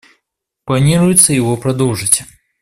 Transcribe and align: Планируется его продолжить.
Планируется 0.65 1.31
его 1.31 1.55
продолжить. 1.57 2.23